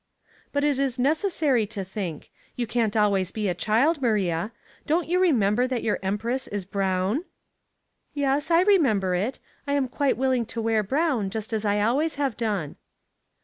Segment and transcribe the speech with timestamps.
[0.51, 2.31] ''But it is necessary to think.
[2.55, 4.51] You can't al ways be a child, Maria.
[4.87, 7.23] Don't you remember that your empress is brown '^""
[8.15, 9.37] Yes, I remember it.
[9.67, 12.77] I am quite willing to wear brown, just as 1 always have done."